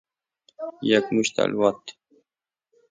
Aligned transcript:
یک 0.91 1.05
مشت 1.15 1.35
الواط 1.45 1.83